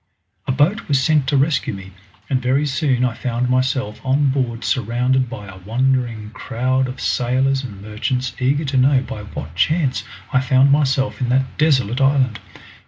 [0.47, 1.91] A boat was sent to rescue me,
[2.27, 7.63] and very soon I found myself on board surrounded by a wondering crowd of sailors
[7.63, 10.03] and merchants eager to know by what chance
[10.33, 12.39] I found myself in that desolate island.